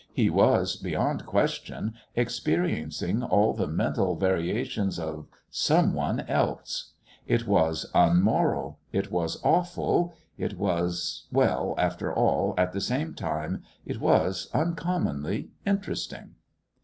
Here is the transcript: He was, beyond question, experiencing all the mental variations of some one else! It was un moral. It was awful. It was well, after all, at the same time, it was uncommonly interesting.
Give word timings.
He 0.13 0.31
was, 0.31 0.77
beyond 0.77 1.27
question, 1.27 1.93
experiencing 2.15 3.21
all 3.21 3.53
the 3.53 3.67
mental 3.67 4.15
variations 4.15 4.97
of 4.97 5.27
some 5.51 5.93
one 5.93 6.21
else! 6.21 6.93
It 7.27 7.45
was 7.45 7.85
un 7.93 8.19
moral. 8.19 8.79
It 8.91 9.11
was 9.11 9.39
awful. 9.43 10.15
It 10.39 10.57
was 10.57 11.27
well, 11.31 11.75
after 11.77 12.11
all, 12.11 12.55
at 12.57 12.71
the 12.71 12.81
same 12.81 13.13
time, 13.13 13.61
it 13.85 13.99
was 13.99 14.49
uncommonly 14.55 15.51
interesting. 15.67 16.31